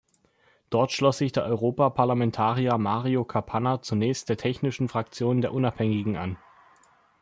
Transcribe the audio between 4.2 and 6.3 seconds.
der Technischen Fraktion der Unabhängigen